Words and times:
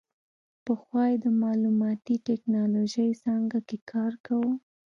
پخوا 0.65 1.03
یې 1.11 1.17
د 1.23 1.25
معلوماتي 1.41 2.15
ټیکنالوژۍ 2.27 3.09
څانګه 3.23 3.59
کې 3.67 3.77
کار 3.91 4.13
کاوه. 4.25 4.53